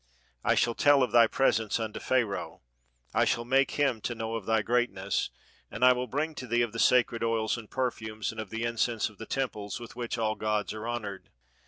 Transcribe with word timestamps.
I 0.43 0.55
shall 0.55 0.73
tell 0.73 1.03
of 1.03 1.11
thy 1.11 1.27
presence 1.27 1.79
unto 1.79 1.99
Pha 1.99 2.23
raoh, 2.25 2.61
I 3.13 3.23
shall 3.23 3.45
make 3.45 3.77
him 3.77 4.01
to 4.01 4.15
know 4.15 4.33
of 4.33 4.47
thy 4.47 4.63
greatness, 4.63 5.29
and 5.69 5.85
I 5.85 5.93
will 5.93 6.07
bring 6.07 6.33
to 6.41 6.47
thee 6.47 6.63
of 6.63 6.73
the 6.73 6.79
sacred 6.79 7.23
oils 7.23 7.55
and 7.55 7.69
perfumes, 7.69 8.31
and 8.31 8.41
of 8.41 8.51
incense 8.51 9.09
of 9.11 9.19
the 9.19 9.27
temples 9.27 9.79
with 9.79 9.95
which 9.95 10.17
all 10.17 10.33
gods 10.33 10.73
are 10.73 10.87
honored. 10.87 11.29